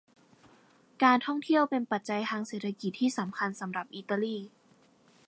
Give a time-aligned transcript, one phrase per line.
[1.03, 4.37] การท่องเที่ยวเป็นปัจจัยทางเศรษฐกิจที่สำคัญสำหรับอิตาลี